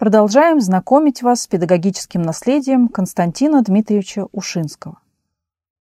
Продолжаем 0.00 0.62
знакомить 0.62 1.22
вас 1.22 1.42
с 1.42 1.46
педагогическим 1.46 2.22
наследием 2.22 2.88
Константина 2.88 3.62
Дмитриевича 3.62 4.28
Ушинского. 4.32 4.98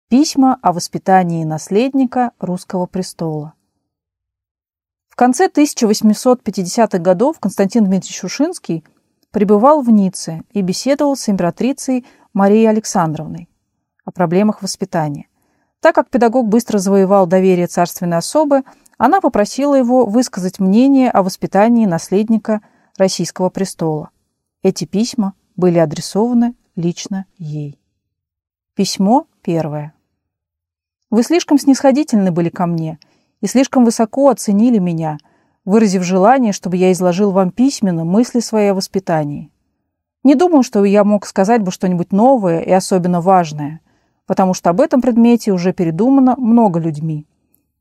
Письма 0.10 0.60
о 0.62 0.74
воспитании 0.74 1.46
наследника 1.46 2.34
русского 2.38 2.88
престола. 2.88 3.54
В 5.08 5.16
конце 5.16 5.47
1850-х 5.47 6.97
годов 6.97 7.39
Константин 7.39 7.86
Дмитриевич 7.86 8.26
Ушинский 8.26 8.84
пребывал 9.32 9.81
в 9.81 9.89
Ницце 9.89 10.41
и 10.51 10.62
беседовал 10.62 11.15
с 11.15 11.29
императрицей 11.29 12.05
Марией 12.33 12.67
Александровной 12.67 13.47
о 14.03 14.12
проблемах 14.12 14.62
воспитания. 14.62 15.29
Так 15.79 15.96
как 15.96 16.09
педагог 16.09 16.49
быстро 16.49 16.80
завоевал 16.80 17.27
доверие 17.27 17.67
царственной 17.67 18.17
особы, 18.17 18.63
она 18.98 19.21
попросила 19.21 19.73
его 19.73 20.05
высказать 20.05 20.59
мнение 20.59 21.09
о 21.09 21.23
воспитании 21.23 21.85
наследника 21.85 22.59
российского 22.98 23.49
престола. 23.49 24.09
Эти 24.63 24.85
письма 24.85 25.34
были 25.55 25.79
адресованы 25.79 26.55
лично 26.75 27.25
ей. 27.38 27.79
Письмо 28.75 29.27
первое. 29.41 29.93
Вы 31.09 31.23
слишком 31.23 31.57
снисходительны 31.57 32.31
были 32.31 32.49
ко 32.49 32.66
мне 32.66 32.99
и 33.41 33.47
слишком 33.47 33.83
высоко 33.83 34.30
оценили 34.30 34.77
меня, 34.77 35.17
выразив 35.66 36.03
желание, 36.03 36.53
чтобы 36.53 36.77
я 36.77 36.91
изложил 36.91 37.31
вам 37.31 37.52
письменно 37.52 38.05
мысли 38.05 38.39
свои 38.39 38.67
о 38.67 38.75
воспитании. 38.75 39.52
Не 40.23 40.35
думаю, 40.35 40.63
что 40.63 40.85
я 40.85 41.03
мог 41.03 41.25
сказать 41.25 41.61
бы 41.61 41.71
что-нибудь 41.71 42.11
новое 42.11 42.61
и 42.61 42.71
особенно 42.71 43.21
важное, 43.21 43.81
потому 44.25 44.53
что 44.53 44.69
об 44.69 44.80
этом 44.80 45.02
предмете 45.02 45.52
уже 45.52 45.73
передумано 45.73 46.35
много 46.38 46.80
людьми, 46.80 47.27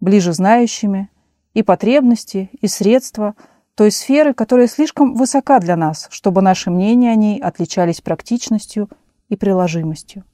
ближе 0.00 0.32
знающими, 0.32 1.10
и 1.54 1.62
потребности, 1.62 2.50
и 2.60 2.66
средства 2.66 3.34
той 3.80 3.90
сферы, 3.90 4.34
которая 4.34 4.66
слишком 4.66 5.14
высока 5.14 5.58
для 5.58 5.74
нас, 5.74 6.06
чтобы 6.10 6.42
наши 6.42 6.70
мнения 6.70 7.12
о 7.12 7.14
ней 7.14 7.40
отличались 7.40 8.02
практичностью 8.02 8.90
и 9.30 9.36
приложимостью. 9.36 10.24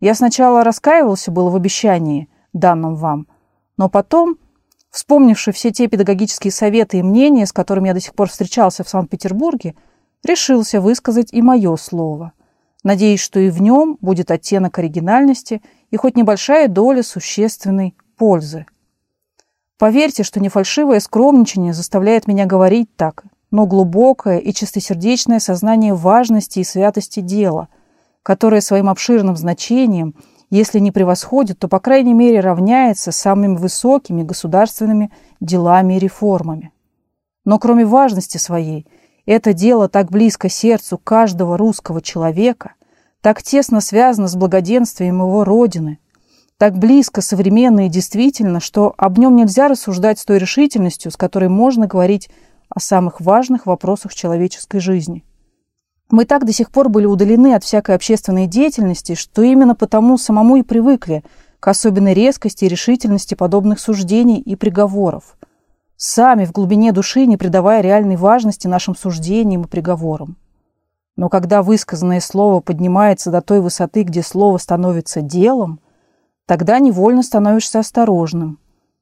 Я 0.00 0.16
сначала 0.16 0.64
раскаивался 0.64 1.30
было 1.30 1.48
в 1.48 1.54
обещании, 1.54 2.28
данном 2.52 2.96
вам, 2.96 3.28
но 3.76 3.88
потом, 3.88 4.36
вспомнивши 4.90 5.52
все 5.52 5.70
те 5.70 5.86
педагогические 5.86 6.50
советы 6.50 6.98
и 6.98 7.04
мнения, 7.04 7.46
с 7.46 7.52
которыми 7.52 7.86
я 7.86 7.94
до 7.94 8.00
сих 8.00 8.14
пор 8.14 8.28
встречался 8.28 8.82
в 8.82 8.88
Санкт-Петербурге, 8.88 9.76
решился 10.24 10.80
высказать 10.80 11.32
и 11.32 11.40
мое 11.40 11.76
слово, 11.76 12.32
надеясь, 12.82 13.20
что 13.20 13.38
и 13.38 13.50
в 13.50 13.62
нем 13.62 13.96
будет 14.00 14.32
оттенок 14.32 14.76
оригинальности 14.80 15.62
и 15.92 15.96
хоть 15.96 16.16
небольшая 16.16 16.66
доля 16.66 17.04
существенной 17.04 17.94
пользы. 18.16 18.66
Поверьте, 19.82 20.22
что 20.22 20.38
не 20.38 20.48
фальшивое 20.48 21.00
скромничание 21.00 21.72
заставляет 21.72 22.28
меня 22.28 22.46
говорить 22.46 22.94
так, 22.94 23.24
но 23.50 23.66
глубокое 23.66 24.38
и 24.38 24.52
чистосердечное 24.52 25.40
сознание 25.40 25.92
важности 25.94 26.60
и 26.60 26.64
святости 26.64 27.18
дела– 27.18 27.68
которое 28.22 28.60
своим 28.60 28.88
обширным 28.88 29.36
значением, 29.36 30.14
если 30.50 30.78
не 30.78 30.92
превосходит, 30.92 31.58
то, 31.58 31.68
по 31.68 31.80
крайней 31.80 32.14
мере, 32.14 32.40
равняется 32.40 33.10
самыми 33.10 33.56
высокими 33.56 34.22
государственными 34.22 35.10
делами 35.40 35.94
и 35.94 35.98
реформами. 35.98 36.72
Но 37.44 37.58
кроме 37.58 37.84
важности 37.84 38.38
своей, 38.38 38.86
это 39.26 39.52
дело 39.52 39.88
так 39.88 40.10
близко 40.10 40.48
сердцу 40.48 40.98
каждого 40.98 41.56
русского 41.56 42.00
человека, 42.00 42.74
так 43.20 43.42
тесно 43.42 43.80
связано 43.80 44.28
с 44.28 44.36
благоденствием 44.36 45.20
его 45.20 45.44
Родины, 45.44 45.98
так 46.62 46.78
близко, 46.78 47.22
современно 47.22 47.86
и 47.86 47.88
действительно, 47.88 48.60
что 48.60 48.94
об 48.96 49.18
нем 49.18 49.34
нельзя 49.34 49.66
рассуждать 49.66 50.20
с 50.20 50.24
той 50.24 50.38
решительностью, 50.38 51.10
с 51.10 51.16
которой 51.16 51.48
можно 51.48 51.88
говорить 51.88 52.30
о 52.68 52.78
самых 52.78 53.20
важных 53.20 53.66
вопросах 53.66 54.14
человеческой 54.14 54.78
жизни– 54.78 55.24
мы 56.12 56.26
так 56.26 56.44
до 56.44 56.52
сих 56.52 56.70
пор 56.70 56.90
были 56.90 57.06
удалены 57.06 57.54
от 57.54 57.64
всякой 57.64 57.94
общественной 57.96 58.46
деятельности, 58.46 59.14
что 59.14 59.40
именно 59.40 59.74
потому 59.74 60.18
самому 60.18 60.56
и 60.56 60.62
привыкли 60.62 61.24
к 61.58 61.66
особенной 61.66 62.12
резкости 62.12 62.66
и 62.66 62.68
решительности 62.68 63.34
подобных 63.34 63.80
суждений 63.80 64.38
и 64.38 64.54
приговоров, 64.54 65.38
сами 65.96 66.44
в 66.44 66.52
глубине 66.52 66.92
души 66.92 67.24
не 67.24 67.38
придавая 67.38 67.80
реальной 67.80 68.16
важности 68.16 68.66
нашим 68.66 68.94
суждениям 68.94 69.62
и 69.62 69.68
приговорам. 69.68 70.36
Но 71.16 71.30
когда 71.30 71.62
высказанное 71.62 72.20
слово 72.20 72.60
поднимается 72.60 73.30
до 73.30 73.40
той 73.40 73.62
высоты, 73.62 74.02
где 74.02 74.22
слово 74.22 74.58
становится 74.58 75.22
делом, 75.22 75.80
тогда 76.46 76.78
невольно 76.78 77.22
становишься 77.22 77.78
осторожным, 77.78 78.58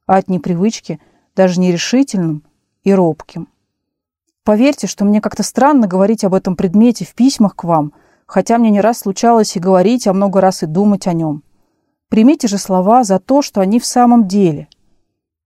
а 0.07 0.17
от 0.17 0.29
непривычки 0.29 1.01
даже 1.35 1.61
нерешительным 1.61 2.45
и 2.83 2.93
робким. 2.93 3.49
Поверьте, 4.45 4.87
что 4.87 5.05
мне 5.05 5.21
как-то 5.21 5.43
странно 5.43 5.87
говорить 5.87 6.25
об 6.25 6.35
этом 6.35 6.57
предмете 6.57 7.05
в 7.05 7.15
письмах 7.15 7.55
к 7.55 7.65
вам, 7.65 7.93
хотя 8.27 8.59
мне 8.59 8.71
не 8.71 8.81
раз 8.81 9.01
случалось 9.01 9.57
и 9.57 9.61
говорить, 9.61 10.07
а 10.07 10.13
много 10.13 10.41
раз 10.41 10.63
и 10.63 10.67
думать 10.67 11.07
о 11.07 11.13
нем. 11.13 11.43
Примите 12.09 12.49
же 12.49 12.59
слова 12.59 13.05
за 13.05 13.19
то, 13.19 13.43
что 13.43 13.61
они 13.61 13.79
в 13.79 13.87
самом 13.87 14.27
деле. 14.27 14.69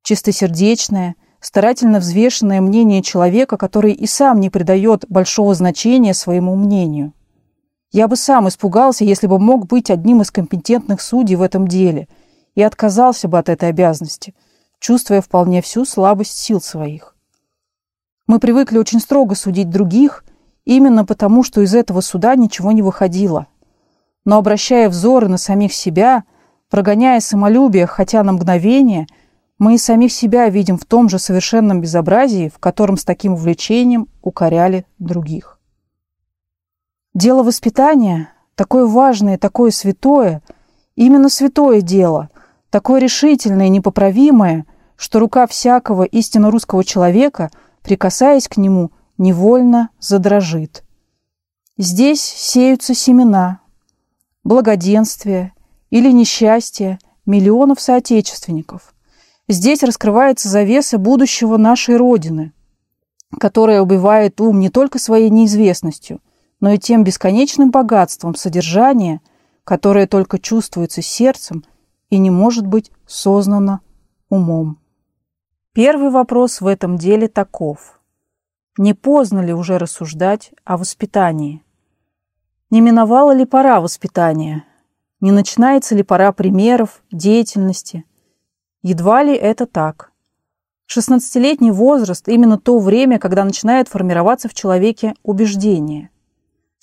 Чистосердечное, 0.03 1.17
старательно 1.41 1.99
взвешенное 1.99 2.61
мнение 2.61 3.03
человека, 3.03 3.57
который 3.57 3.93
и 3.93 4.07
сам 4.07 4.41
не 4.41 4.49
придает 4.49 5.05
большого 5.09 5.55
значения 5.55 6.15
своему 6.15 6.57
мнению. 6.57 7.13
Я 7.95 8.09
бы 8.09 8.17
сам 8.17 8.49
испугался, 8.49 9.05
если 9.05 9.29
бы 9.29 9.39
мог 9.39 9.69
быть 9.69 9.89
одним 9.89 10.21
из 10.21 10.33
компетентных 10.33 11.01
судей 11.01 11.37
в 11.37 11.43
этом 11.43 11.69
деле 11.69 12.09
и 12.57 12.63
отказался 12.63 13.29
бы 13.29 13.39
от 13.39 13.49
этой 13.49 13.69
обязанности, 13.69 14.35
чувствуя 14.81 15.21
вполне 15.21 15.63
всю 15.63 15.85
слабость 15.85 16.37
сил 16.37 16.61
своих. 16.61 17.15
Мы 18.27 18.41
привыкли 18.41 18.79
очень 18.79 18.99
строго 18.99 19.37
судить 19.37 19.71
других, 19.71 20.25
именно 20.65 21.05
потому, 21.05 21.45
что 21.45 21.61
из 21.61 21.73
этого 21.73 22.01
суда 22.01 22.35
ничего 22.35 22.73
не 22.73 22.83
выходило. 22.83 23.47
Но 24.25 24.39
обращая 24.39 24.89
взоры 24.89 25.29
на 25.29 25.39
самих 25.39 25.73
себя, 25.73 26.25
прогоняя 26.71 27.21
самолюбие 27.21 27.87
хотя 27.87 28.25
на 28.25 28.33
мгновение, 28.33 29.07
мы 29.61 29.77
и 29.77 29.79
самих 29.79 30.13
себя 30.13 30.49
видим 30.49 30.79
в 30.79 30.85
том 30.85 31.09
же 31.09 31.21
совершенном 31.21 31.81
безобразии, 31.81 32.49
в 32.53 32.59
котором 32.59 32.97
с 32.97 33.05
таким 33.05 33.35
увлечением 33.35 34.09
укоряли 34.21 34.85
других. 34.99 35.54
Дело 37.15 37.43
воспитания, 37.43 38.31
такое 38.55 38.87
важное, 38.87 39.39
такое 39.39 39.71
святое, 39.71 40.43
именно 40.97 41.29
святое 41.29 41.81
дело, 41.81 42.31
такое 42.71 43.01
решительное 43.01 43.67
и 43.67 43.71
непоправимое, 43.71 44.67
что 44.97 45.21
рука 45.21 45.47
всякого 45.47 46.03
истинно 46.03 46.51
русского 46.51 46.85
человека– 46.85 47.51
прикасаясь 47.85 48.49
к 48.49 48.57
нему, 48.57 48.91
невольно 49.19 49.91
задрожит. 50.01 50.83
Здесь 51.79 52.23
сеются 52.23 52.95
семена, 52.95 53.61
благоденствия 54.43 55.53
или 55.91 56.11
несчастья 56.11 56.99
миллионов 57.27 57.81
соотечественников. 57.81 58.95
Здесь 59.49 59.83
раскрывается 59.83 60.49
завеса 60.49 60.99
будущего 60.99 61.59
нашей 61.59 61.97
Родины, 61.97 62.53
которая 63.39 63.83
убивает 63.83 64.41
ум 64.41 64.59
не 64.59 64.71
только 64.71 64.99
своей 64.99 65.29
неизвестностью, 65.29 66.21
но 66.61 66.71
и 66.71 66.79
тем 66.79 67.05
бесконечным 67.05 67.71
богатством 67.71 68.35
содержания, 68.35 69.21
которое 69.65 70.07
только 70.07 70.39
чувствуется 70.39 71.03
сердцем 71.03 71.65
и 72.11 72.19
не 72.19 72.31
может 72.31 72.67
быть 72.67 72.91
сознано 73.07 73.81
умом. 74.29 74.79
Первый 75.73 76.11
вопрос 76.11 76.61
в 76.61 76.67
этом 76.67 76.97
деле 76.97 77.29
таков. 77.29 78.01
Не 78.77 78.95
поздно 78.95 79.41
ли 79.41 79.53
уже 79.53 79.79
рассуждать 79.79 80.53
о 80.65 80.77
воспитании? 80.77 81.63
Не 82.71 82.81
миновала 82.81 83.33
ли 83.33 83.45
пора 83.45 83.81
воспитания? 83.81 84.65
Не 85.21 85.31
начинается 85.31 85.95
ли 85.95 86.03
пора 86.03 86.33
примеров, 86.33 87.03
деятельности? 87.11 88.05
Едва 88.83 89.23
ли 89.23 89.35
это 89.35 89.67
так. 89.67 90.13
Шестнадцатилетний 90.87 91.71
возраст– 91.71 92.29
именно 92.29 92.59
то 92.59 92.79
время, 92.79 93.19
когда 93.19 93.45
начинает 93.45 93.89
формироваться 93.89 94.49
в 94.49 94.55
человеке 94.55 95.15
убеждение. 95.23 96.11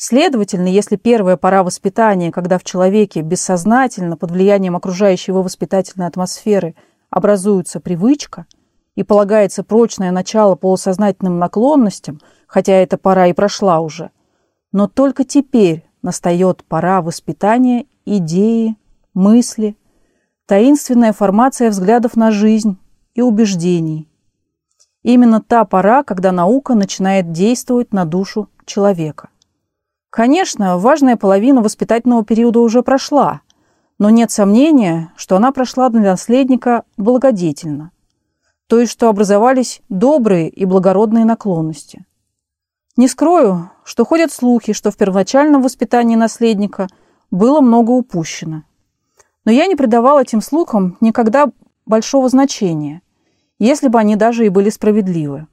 Следовательно, 0.04 0.68
если 0.68 0.96
первая 0.96 1.38
пора 1.38 1.64
воспитания, 1.64 2.32
когда 2.32 2.58
в 2.58 2.64
человеке 2.64 3.22
бессознательно 3.22 4.18
под 4.18 4.32
влиянием 4.32 4.76
окружающей 4.76 5.32
его 5.32 5.44
воспитательной 5.44 6.08
атмосферы 6.08 6.74
образуется 7.12 7.80
привычка– 7.80 8.46
и 8.96 9.04
полагается 9.04 9.64
прочное 9.64 10.12
начало 10.12 10.56
полусознательным 10.56 11.40
наклонностям, 11.40 12.20
хотя 12.48 12.74
эта 12.74 12.98
пора 12.98 13.28
и 13.28 13.34
прошла 13.34 13.80
уже. 13.80 14.12
Но 14.72 14.88
только 14.88 15.24
теперь 15.24 15.86
настает 16.02 16.64
пора 16.66 17.02
воспитания 17.02 17.86
идеи, 18.06 18.76
мысли, 19.14 19.78
таинственная 20.46 21.14
формация 21.14 21.70
взглядов 21.70 22.16
на 22.16 22.32
жизнь 22.32 22.78
и 23.14 23.22
убеждений. 23.22 24.08
Именно 25.04 25.42
та 25.42 25.66
пора, 25.66 26.04
когда 26.04 26.32
наука 26.32 26.76
начинает 26.76 27.32
действовать 27.32 27.92
на 27.94 28.06
душу 28.06 28.50
человека. 28.66 29.30
Конечно, 30.12 30.78
важная 30.78 31.18
половина 31.18 31.64
воспитательного 31.64 32.24
периода 32.24 32.60
уже 32.60 32.84
прошла, 32.84 33.42
но 33.98 34.12
нет 34.12 34.30
сомнения, 34.30 35.12
что 35.16 35.36
она 35.36 35.52
прошла 35.52 35.90
для 35.90 36.02
наследника 36.02 36.84
благодетельно– 36.98 37.90
то 38.72 38.80
есть 38.80 38.94
что 38.94 39.10
образовались 39.10 39.82
добрые 39.90 40.48
и 40.48 40.64
благородные 40.64 41.26
наклонности. 41.26 42.06
Не 42.96 43.10
скрою, 43.10 43.70
что 43.84 44.06
ходят 44.06 44.32
слухи, 44.32 44.72
что 44.72 44.92
в 44.92 44.96
первоначальном 44.96 45.62
воспитании 45.62 46.16
наследника 46.16 46.88
было 47.32 47.60
много 47.60 47.92
упущено. 47.92 48.64
Но 49.44 49.52
я 49.52 49.68
не 49.68 49.76
придавал 49.76 50.22
этим 50.22 50.40
слухам 50.40 50.96
никогда 51.02 51.52
большого 51.86 52.30
значения, 52.30 53.02
если 53.60 53.90
бы 53.90 54.00
они 54.00 54.16
даже 54.16 54.46
и 54.46 54.50
были 54.50 54.70
справедливы. 54.70 55.48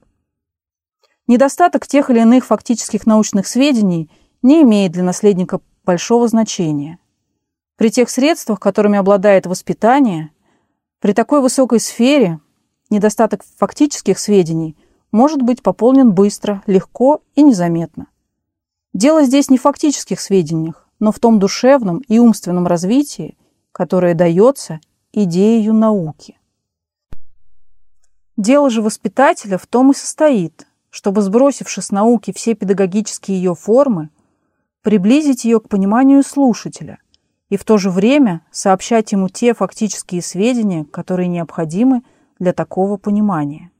Недостаток 1.26 1.88
тех 1.88 2.10
или 2.10 2.20
иных 2.20 2.46
фактических 2.46 3.04
научных 3.04 3.48
сведений 3.48 4.08
не 4.42 4.62
имеет 4.62 4.92
для 4.92 5.02
наследника 5.02 5.60
большого 5.84 6.28
значения. 6.28 6.98
При 7.76 7.90
тех 7.90 8.10
средствах, 8.10 8.60
которыми 8.60 8.98
обладает 8.98 9.46
воспитание, 9.46 10.30
при 11.00 11.12
такой 11.12 11.40
высокой 11.40 11.80
сфере 11.80 12.40
недостаток 12.90 13.44
фактических 13.56 14.18
сведений 14.18 14.76
может 15.12 15.42
быть 15.42 15.62
пополнен 15.62 16.12
быстро, 16.12 16.62
легко 16.66 17.22
и 17.34 17.42
незаметно. 17.42 18.08
Дело 18.92 19.22
здесь 19.22 19.48
не 19.48 19.58
в 19.58 19.62
фактических 19.62 20.20
сведениях, 20.20 20.88
но 20.98 21.12
в 21.12 21.18
том 21.18 21.38
душевном 21.38 21.98
и 22.08 22.18
умственном 22.18 22.66
развитии, 22.66 23.36
которое 23.72 24.14
дается 24.14 24.80
идеей 25.12 25.70
науки. 25.70 26.38
Дело 28.36 28.70
же 28.70 28.82
воспитателя 28.82 29.58
в 29.58 29.66
том 29.66 29.90
и 29.90 29.94
состоит, 29.94 30.66
чтобы, 30.90 31.22
сбросивши 31.22 31.82
с 31.82 31.90
науки 31.90 32.32
все 32.32 32.54
педагогические 32.54 33.36
ее 33.36 33.54
формы, 33.54 34.10
приблизить 34.88 35.44
ее 35.44 35.60
к 35.60 35.68
пониманию 35.68 36.22
слушателя 36.22 36.96
и 37.50 37.58
в 37.58 37.64
то 37.64 37.76
же 37.76 37.90
время 37.90 38.40
сообщать 38.50 39.12
ему 39.12 39.28
те 39.28 39.52
фактические 39.52 40.22
сведения, 40.22 40.86
которые 40.86 41.28
необходимы 41.28 42.00
для 42.38 42.54
такого 42.54 42.96
понимания. 42.96 43.70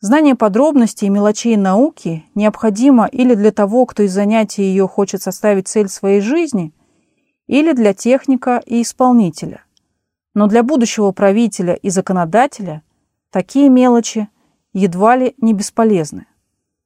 Знание 0.00 0.34
подробностей 0.34 1.08
и 1.08 1.10
мелочей 1.10 1.58
науки 1.58 2.24
необходимо 2.34 3.04
или 3.04 3.34
для 3.34 3.52
того, 3.52 3.84
кто 3.84 4.02
из 4.02 4.14
занятия 4.14 4.62
ее 4.62 4.88
хочет 4.88 5.20
составить 5.20 5.68
цель 5.68 5.90
своей 5.90 6.22
жизни, 6.22 6.72
или 7.46 7.74
для 7.74 7.92
техника 7.92 8.62
и 8.64 8.80
исполнителя. 8.80 9.62
Но 10.32 10.46
для 10.46 10.62
будущего 10.62 11.12
правителя 11.12 11.74
и 11.74 11.90
законодателя 11.90 12.82
такие 13.30 13.68
мелочи 13.68 14.30
едва 14.72 15.16
ли 15.16 15.34
не 15.36 15.52
бесполезны. 15.52 16.24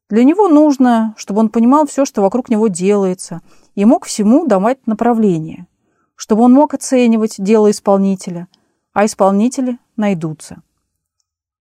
Для 0.08 0.24
него 0.24 0.48
нужно, 0.48 1.14
чтобы 1.18 1.40
он 1.40 1.50
понимал 1.50 1.86
все, 1.86 2.04
что 2.04 2.22
вокруг 2.22 2.48
него 2.48 2.68
делается, 2.68 3.42
и 3.74 3.84
мог 3.84 4.06
всему 4.06 4.46
давать 4.46 4.86
направление, 4.86 5.66
чтобы 6.14 6.42
он 6.42 6.52
мог 6.52 6.74
оценивать 6.74 7.36
дело 7.38 7.70
исполнителя, 7.70 8.48
а 8.92 9.04
исполнители 9.04 9.78
найдутся. 9.96 10.62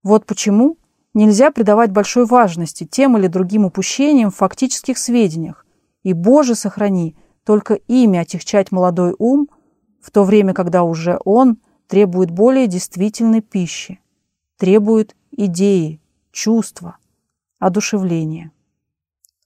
Вот 0.02 0.24
почему 0.24 0.78
нельзя 1.12 1.50
придавать 1.50 1.90
большой 1.90 2.24
важности 2.24 2.84
тем 2.84 3.18
или 3.18 3.26
другим 3.26 3.64
упущениям 3.64 4.30
в 4.30 4.36
фактических 4.36 4.96
сведениях, 4.96 5.66
и, 6.02 6.12
Боже, 6.12 6.54
сохрани, 6.54 7.16
только 7.44 7.74
ими 7.74 8.18
отягчать 8.18 8.72
молодой 8.72 9.14
ум, 9.18 9.48
в 10.00 10.10
то 10.10 10.24
время, 10.24 10.54
когда 10.54 10.84
уже 10.84 11.18
он 11.24 11.58
требует 11.86 12.30
более 12.30 12.66
действительной 12.66 13.40
пищи, 13.40 14.00
требует 14.56 15.16
идеи, 15.32 16.00
чувства, 16.30 16.97
одушевления. 17.58 18.52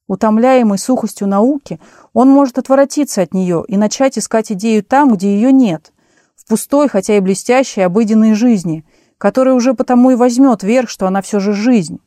Утомляемый 0.07 0.79
сухостью 0.79 1.29
науки, 1.29 1.81
он 2.13 2.29
может 2.29 2.59
отворотиться 2.59 3.23
от 3.23 3.33
нее 3.33 3.65
и 3.67 3.77
начать 3.77 4.19
искать 4.19 4.53
идею 4.53 4.83
там, 4.85 5.15
где 5.15 5.35
ее 5.35 5.53
нет, 5.53 5.93
в 6.37 6.47
пустой, 6.47 6.89
хотя 6.89 7.17
и 7.17 7.21
блестящей 7.21 7.83
обыденной 7.83 8.35
жизни, 8.35 8.85
которая 9.17 9.55
уже 9.55 9.75
потому 9.75 10.11
и 10.11 10.17
возьмет 10.17 10.63
верх, 10.63 10.91
что 10.91 11.07
она 11.07 11.23
все 11.23 11.41
же 11.41 11.53
жизнь. 11.53 12.01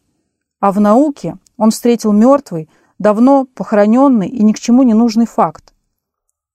А 0.59 0.71
в 0.71 0.79
науке 0.79 1.37
он 1.57 1.71
встретил 1.71 2.11
мертвый, 2.11 2.69
давно 2.99 3.45
похороненный 3.45 4.27
и 4.27 4.43
ни 4.43 4.51
к 4.51 4.59
чему 4.59 4.83
не 4.83 4.93
нужный 4.93 5.25
факт. 5.25 5.73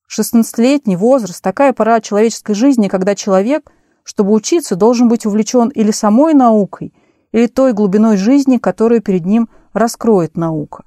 Шестнадцатилетний 0.06 0.96
возраст– 0.96 1.42
такая 1.42 1.72
пора 1.72 2.00
человеческой 2.00 2.54
жизни, 2.54 2.88
когда 2.88 3.14
человек, 3.14 3.72
чтобы 4.02 4.32
учиться, 4.32 4.74
должен 4.76 5.08
быть 5.08 5.24
увлечен 5.24 5.68
или 5.68 5.92
самой 5.92 6.34
наукой, 6.34 6.92
или 7.32 7.46
той 7.46 7.72
глубиной 7.72 8.16
жизни, 8.16 8.58
которую 8.58 9.02
перед 9.02 9.24
ним 9.24 9.48
раскроет 9.72 10.36
наука. 10.36 10.84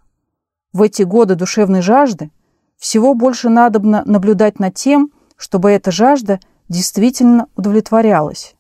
В 0.72 0.82
эти 0.82 1.04
годы 1.04 1.36
душевной 1.36 1.82
жажды 1.82 2.32
всего 2.78 3.14
больше 3.14 3.50
надобно 3.50 4.04
наблюдать 4.06 4.60
над 4.60 4.74
тем, 4.74 5.12
чтобы 5.38 5.72
эта 5.72 5.92
жажда 5.92 6.40
действительно 6.70 7.48
удовлетворялась. 7.56 8.56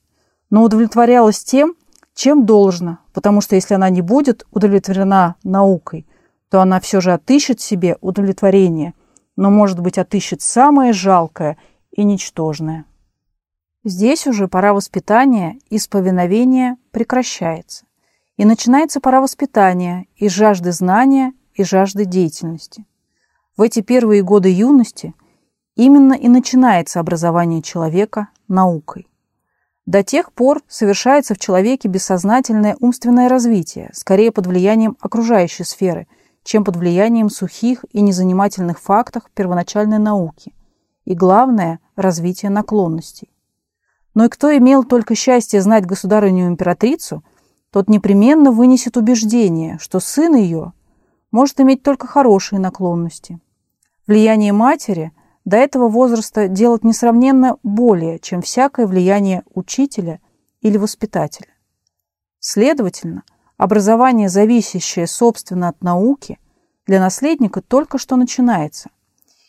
Но 0.50 0.64
удовлетворялась 0.64 1.44
тем, 1.44 1.76
чем 2.14 2.46
должна, 2.46 3.00
потому 3.14 3.42
что 3.42 3.56
если 3.56 3.74
она 3.74 3.90
не 3.90 4.02
будет 4.02 4.46
удовлетворена 4.52 5.36
наукой, 5.44 6.06
то 6.50 6.62
она 6.62 6.80
все 6.80 7.02
же 7.02 7.12
отыщет 7.12 7.60
себе 7.60 7.98
удовлетворение, 8.02 8.94
но, 9.36 9.50
может 9.50 9.80
быть, 9.80 9.98
отыщет 9.98 10.42
самое 10.42 10.94
жалкое 10.94 11.58
и 11.92 12.04
ничтожное. 12.04 12.86
Здесь 13.86 14.28
уже 14.28 14.48
пора 14.48 14.74
воспитания 14.74 15.60
из 15.70 15.90
повиновения 15.90 16.78
прекращается. 16.92 17.86
И 18.38 18.46
начинается 18.46 19.02
пора 19.02 19.20
воспитания 19.20 20.08
из 20.16 20.32
жажды 20.32 20.72
знания 20.72 21.34
и 21.54 21.66
жажды 21.66 22.06
деятельности. 22.06 22.86
В 23.58 23.62
эти 23.62 23.82
первые 23.82 24.24
годы 24.24 24.50
юности 24.50 25.14
именно 25.76 26.14
и 26.14 26.30
начинается 26.30 27.02
образование 27.02 27.62
человека 27.62 28.30
наукой. 28.48 29.10
До 29.86 30.02
тех 30.02 30.32
пор 30.32 30.62
совершается 30.70 31.36
в 31.36 31.40
человеке 31.40 31.90
бессознательное 31.90 32.78
умственное 32.80 33.28
развитие, 33.28 33.90
скорее 33.94 34.32
под 34.32 34.48
влиянием 34.48 34.96
окружающей 35.02 35.66
сферы, 35.66 36.08
чем 36.46 36.64
под 36.64 36.78
влиянием 36.78 37.30
сухих 37.30 37.84
и 37.92 38.00
незанимательных 38.00 38.80
фактов 38.80 39.24
первоначальной 39.34 40.00
науки. 40.00 40.54
И 41.04 41.16
главное– 41.16 41.82
развитие 41.98 42.50
наклонностей. 42.50 43.33
Но 44.14 44.26
и 44.26 44.30
кто 44.30 44.56
имел 44.56 44.84
только 44.84 45.16
счастье 45.16 45.62
знать 45.62 45.86
государыню-императрицу, 45.86 47.24
тот 47.72 47.90
непременно 47.90 48.52
вынесет 48.52 48.98
убеждение, 48.98 49.80
что 49.80 50.00
сын 50.00 50.36
ее 50.36 50.74
может 51.32 51.60
иметь 51.60 51.82
только 51.82 52.06
хорошие 52.06 52.60
наклонности. 52.60 53.40
Влияние 54.06 54.54
матери 54.54 55.12
до 55.46 55.58
этого 55.58 55.90
возраста 55.90 56.48
делать 56.48 56.84
несравненно 56.84 57.58
более, 57.64 58.20
чем 58.20 58.42
всякое 58.42 58.86
влияние 58.86 59.44
учителя 59.54 60.20
или 60.62 60.78
воспитателя. 60.78 61.50
Следовательно, 62.40 63.24
образование, 63.58 64.30
зависящее 64.30 65.08
собственно 65.08 65.70
от 65.70 65.82
науки, 65.82 66.38
для 66.86 67.00
наследника 67.00 67.62
только 67.62 67.98
что 67.98 68.16
начинается– 68.16 68.90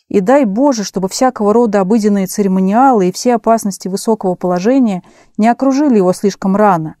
и 0.07 0.19
дай 0.19 0.45
Боже, 0.45 0.83
чтобы 0.83 1.09
всякого 1.09 1.53
рода 1.53 1.81
обыденные 1.81 2.27
церемониалы 2.27 3.09
и 3.09 3.11
все 3.11 3.35
опасности 3.35 3.87
высокого 3.87 4.35
положения 4.35 5.03
не 5.37 5.47
окружили 5.47 5.97
его 5.97 6.13
слишком 6.13 6.55
рано, 6.55 6.95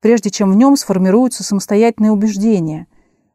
прежде 0.00 0.30
чем 0.30 0.52
в 0.52 0.56
нем 0.56 0.76
сформируются 0.76 1.44
самостоятельные 1.44 2.12
убеждения, 2.12 2.86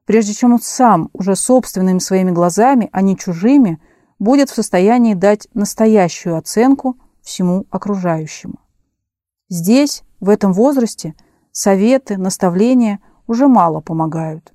прежде 0.06 0.34
чем 0.34 0.54
он 0.54 0.60
сам, 0.62 1.10
уже 1.14 1.36
собственными 1.36 2.00
своими 2.00 2.32
глазами, 2.32 2.90
а 2.92 3.02
не 3.02 3.16
чужими, 3.16 3.80
будет 4.18 4.50
в 4.50 4.56
состоянии 4.56 5.14
дать 5.14 5.48
настоящую 5.54 6.38
оценку 6.38 6.98
всему 7.22 7.66
окружающему. 7.70 8.60
Здесь, 9.50 10.04
в 10.20 10.30
этом 10.30 10.54
возрасте, 10.54 11.14
советы, 11.52 12.18
наставления 12.18 13.00
уже 13.28 13.48
мало 13.48 13.82
помогают. 13.82 14.54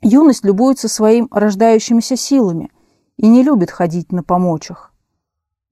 Юность 0.00 0.44
любуется 0.44 0.88
своим 0.88 1.28
рождающимися 1.30 2.16
силами– 2.16 2.72
и 3.16 3.28
не 3.28 3.42
любит 3.42 3.70
ходить 3.70 4.12
на 4.12 4.22
помочах. 4.22 4.92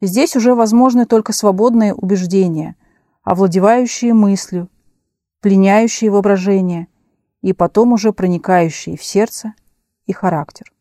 Здесь 0.01 0.37
уже 0.37 0.55
возможны 0.55 1.07
только 1.07 1.33
свободные 1.33 1.95
убеждения, 1.95 2.77
овладевающие 3.23 4.15
мыслью, 4.15 4.69
пленяющие 5.41 6.11
воображение 6.11 6.89
и 7.43 7.53
потом 7.53 7.93
уже 7.93 8.13
проникающие 8.13 8.97
в 8.97 9.05
сердце 9.05 9.55
и 10.07 10.13
характер. 10.13 10.73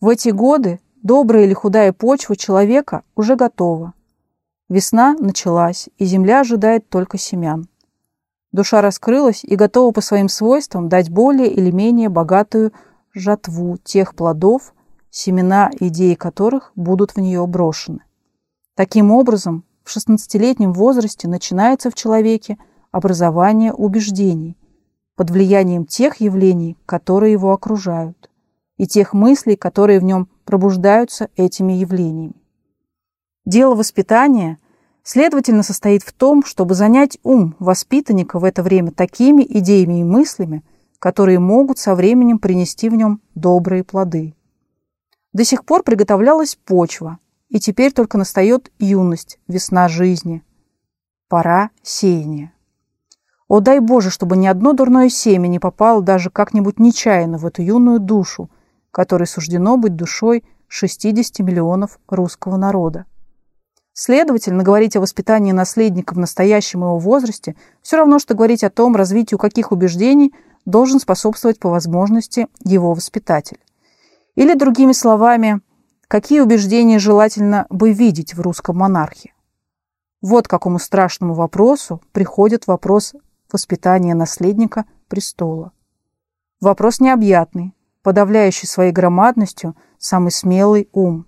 В 0.00 0.08
эти 0.08 0.28
годы 0.28 0.80
добрая 1.02 1.44
или 1.44 1.54
худая 1.54 1.92
почва 1.92 2.36
человека 2.36 3.04
уже 3.14 3.36
готова. 3.36 3.94
Весна 4.68 5.14
началась, 5.18 5.88
и 5.98 6.04
земля 6.04 6.40
ожидает 6.40 6.88
только 6.88 7.18
семян. 7.18 7.68
Душа 8.52 8.82
раскрылась 8.82 9.44
и 9.44 9.56
готова 9.56 9.92
по 9.92 10.00
своим 10.00 10.28
свойствам 10.28 10.88
дать 10.88 11.10
более 11.10 11.48
или 11.48 11.70
менее 11.70 12.08
богатую 12.08 12.72
жатву 13.14 13.78
тех 13.78 14.14
плодов, 14.14 14.73
семена 15.16 15.70
идеи 15.78 16.14
которых 16.14 16.72
будут 16.74 17.12
в 17.12 17.20
нее 17.20 17.46
брошены. 17.46 18.00
Таким 18.74 19.12
образом, 19.12 19.62
в 19.84 19.96
16-летнем 19.96 20.72
возрасте 20.72 21.28
начинается 21.28 21.88
в 21.88 21.94
человеке 21.94 22.58
образование 22.90 23.72
убеждений 23.72 24.56
под 25.14 25.30
влиянием 25.30 25.86
тех 25.86 26.16
явлений, 26.16 26.76
которые 26.84 27.30
его 27.30 27.52
окружают, 27.52 28.28
и 28.76 28.88
тех 28.88 29.12
мыслей, 29.12 29.54
которые 29.54 30.00
в 30.00 30.02
нем 30.02 30.28
пробуждаются 30.44 31.28
этими 31.36 31.74
явлениями. 31.74 32.34
Дело 33.46 33.76
воспитания, 33.76 34.58
следовательно, 35.04 35.62
состоит 35.62 36.02
в 36.02 36.12
том, 36.12 36.44
чтобы 36.44 36.74
занять 36.74 37.18
ум 37.22 37.54
воспитанника 37.60 38.40
в 38.40 38.44
это 38.44 38.64
время 38.64 38.90
такими 38.90 39.44
идеями 39.48 40.00
и 40.00 40.04
мыслями, 40.04 40.64
которые 40.98 41.38
могут 41.38 41.78
со 41.78 41.94
временем 41.94 42.40
принести 42.40 42.88
в 42.88 42.96
нем 42.96 43.20
добрые 43.36 43.84
плоды. 43.84 44.34
До 45.34 45.44
сих 45.44 45.64
пор 45.64 45.82
приготовлялась 45.82 46.54
почва, 46.54 47.18
и 47.48 47.58
теперь 47.58 47.92
только 47.92 48.16
настает 48.16 48.70
юность, 48.78 49.40
весна 49.48 49.88
жизни. 49.88 50.44
Пора 51.28 51.70
сеяния. 51.82 52.52
О, 53.48 53.58
дай 53.58 53.80
Боже, 53.80 54.10
чтобы 54.10 54.36
ни 54.36 54.46
одно 54.46 54.74
дурное 54.74 55.08
семя 55.08 55.48
не 55.48 55.58
попало 55.58 56.02
даже 56.02 56.30
как-нибудь 56.30 56.78
нечаянно 56.78 57.38
в 57.38 57.46
эту 57.46 57.62
юную 57.62 57.98
душу, 57.98 58.48
которой 58.92 59.26
суждено 59.26 59.76
быть 59.76 59.96
душой 59.96 60.44
60 60.68 61.40
миллионов 61.40 61.98
русского 62.08 62.56
народа. 62.56 63.04
Следовательно, 63.92 64.62
говорить 64.62 64.94
о 64.94 65.00
воспитании 65.00 65.52
наследника 65.52 66.14
в 66.14 66.18
настоящем 66.18 66.82
его 66.82 66.98
возрасте 66.98 67.56
все 67.82 67.96
равно, 67.96 68.20
что 68.20 68.34
говорить 68.34 68.62
о 68.62 68.70
том, 68.70 68.94
развитию 68.94 69.38
каких 69.38 69.72
убеждений 69.72 70.32
должен 70.64 71.00
способствовать 71.00 71.58
по 71.58 71.70
возможности 71.70 72.46
его 72.64 72.94
воспитатель. 72.94 73.58
Или, 74.34 74.54
другими 74.54 74.92
словами, 74.92 75.60
какие 76.08 76.40
убеждения 76.40 76.98
желательно 76.98 77.66
бы 77.70 77.92
видеть 77.92 78.34
в 78.34 78.40
русском 78.40 78.76
монархе. 78.76 79.32
Вот 80.20 80.46
к 80.46 80.50
какому 80.50 80.78
страшному 80.78 81.34
вопросу 81.34 82.00
приходит 82.12 82.66
вопрос 82.66 83.14
воспитания 83.52 84.14
наследника 84.14 84.84
престола. 85.08 85.72
Вопрос 86.60 86.98
необъятный, 86.98 87.74
подавляющий 88.02 88.66
своей 88.66 88.90
громадностью 88.90 89.76
самый 89.98 90.32
смелый 90.32 90.88
ум. 90.92 91.26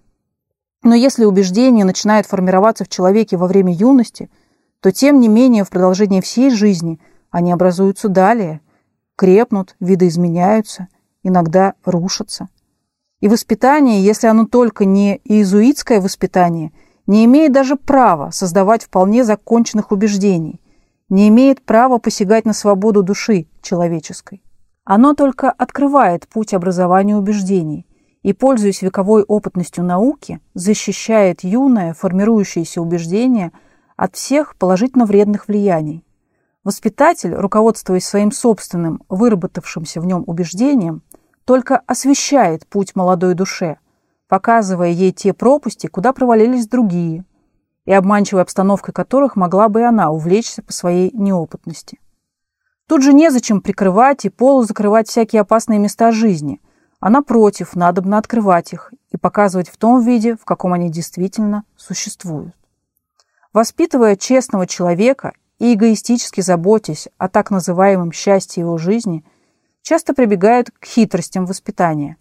Но 0.83 0.95
если 0.95 1.25
убеждение 1.25 1.85
начинает 1.85 2.27
формироваться 2.27 2.85
в 2.85 2.89
человеке 2.89 3.37
во 3.37 3.47
время 3.47 3.73
юности, 3.73 4.31
то 4.81 4.93
тем 4.93 5.21
не 5.21 5.29
менее 5.29 5.65
в 5.65 5.71
продолжении 5.71 6.21
всей 6.21 6.51
жизни 6.51 7.01
они 7.31 7.53
образуются 7.53 8.09
далее, 8.09 8.61
крепнут, 9.17 9.77
видоизменяются, 9.81 10.89
иногда 11.23 11.75
рушатся. 11.85 12.49
И 13.21 13.29
воспитание, 13.29 14.05
если 14.05 14.27
оно 14.27 14.47
только 14.47 14.85
не 14.85 15.21
иезуитское 15.25 16.01
воспитание, 16.01 16.73
не 17.07 17.25
имеет 17.25 17.53
даже 17.53 17.77
права 17.77 18.31
создавать 18.31 18.85
вполне 18.85 19.25
законченных 19.25 19.93
убеждений, 19.93 20.61
не 21.09 21.29
имеет 21.29 21.63
права 21.63 21.99
посягать 21.99 22.45
на 22.45 22.53
свободу 22.53 23.03
души 23.03 23.47
человеческой. 23.63 24.43
Оно 24.85 25.15
только 25.15 25.51
открывает 25.51 26.29
путь 26.29 26.55
образования 26.55 27.17
убеждений– 27.17 27.87
и, 28.27 28.33
пользуясь 28.33 28.83
вековой 28.83 29.23
опытностью 29.23 29.85
науки, 29.85 30.41
защищает 30.53 31.45
юное, 31.45 31.95
формирующееся 31.95 32.83
убеждение 32.83 33.53
от 33.97 34.17
всех 34.17 34.57
положительно 34.57 35.05
вредных 35.05 35.47
влияний. 35.47 36.05
Воспитатель, 36.65 37.33
руководствуясь 37.33 38.05
своим 38.05 38.33
собственным, 38.33 39.01
выработавшимся 39.09 40.01
в 40.01 40.07
нем 40.07 40.25
убеждением, 40.27 41.03
только 41.47 41.81
освещает 41.87 42.67
путь 42.67 42.95
молодой 42.95 43.35
душе, 43.35 43.79
показывая 44.29 44.91
ей 44.91 45.13
те 45.13 45.33
пропасти, 45.33 45.87
куда 45.87 46.13
провалились 46.13 46.69
другие, 46.69 47.25
и 47.87 47.93
обманчивой 47.93 48.43
обстановкой 48.43 48.93
которых 48.93 49.37
могла 49.37 49.69
бы 49.69 49.81
и 49.81 49.85
она 49.85 50.11
увлечься 50.11 50.63
по 50.63 50.73
своей 50.73 51.11
неопытности. 51.13 52.01
Тут 52.89 53.03
же 53.03 53.13
незачем 53.13 53.61
прикрывать 53.61 54.25
и 54.25 54.29
полузакрывать 54.29 55.09
всякие 55.09 55.43
опасные 55.43 55.79
места 55.79 56.11
жизни, 56.11 56.61
а 56.99 57.11
напротив, 57.11 57.77
надобно 57.77 58.19
открывать 58.19 58.73
их 58.73 58.93
и 59.11 59.17
показывать 59.17 59.69
в 59.69 59.77
том 59.77 60.05
виде, 60.05 60.37
в 60.37 60.45
каком 60.45 60.73
они 60.73 60.91
действительно 60.91 61.65
существуют. 61.77 62.55
Воспитывая 63.53 64.17
честного 64.17 64.67
человека 64.67 65.33
и 65.59 65.75
эгоистически 65.75 66.41
заботясь 66.41 67.09
о 67.19 67.29
так 67.29 67.51
называемом 67.51 68.11
счастье 68.11 68.63
его 68.63 68.79
жизни, 68.79 69.25
часто 69.87 70.15
прибегают 70.15 70.73
к 70.73 70.85
хитростям 70.85 71.47
воспитания. 71.47 72.17